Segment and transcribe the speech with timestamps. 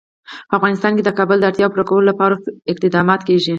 [0.49, 2.35] په افغانستان کې د کابل د اړتیاوو پوره کولو لپاره
[2.73, 3.49] اقدامات کېږي.